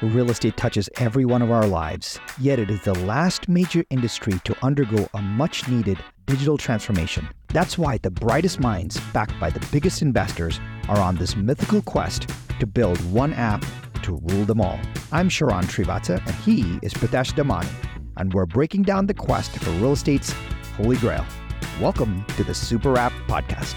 [0.00, 4.34] Real estate touches every one of our lives, yet it is the last major industry
[4.44, 7.28] to undergo a much needed digital transformation.
[7.48, 12.30] That's why the brightest minds, backed by the biggest investors, are on this mythical quest
[12.60, 13.64] to build one app
[14.04, 14.78] to rule them all.
[15.10, 17.68] I'm Sharran Srivatsaa, and he is Pritesh Damani,
[18.18, 20.32] and we're breaking down the quest for real estate's
[20.76, 21.26] holy grail.
[21.80, 23.74] Welcome to the Super App Podcast.